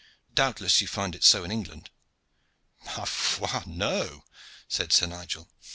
Doubtless 0.33 0.81
you 0.81 0.87
find 0.87 1.13
it 1.13 1.23
so 1.23 1.43
in 1.43 1.51
England." 1.51 1.91
"Ma 2.87 3.05
foi, 3.05 3.61
no!" 3.67 4.23
said 4.67 4.91
Sir 4.91 5.05
Nigel. 5.05 5.47